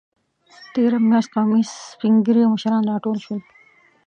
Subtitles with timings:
[0.73, 3.41] تېره میاشت قومي سپینږیري او مشران راټول شول.